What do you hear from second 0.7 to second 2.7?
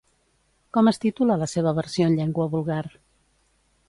Com es titula la seva versió en llengua